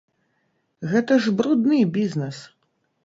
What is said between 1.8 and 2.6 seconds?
бізнэс!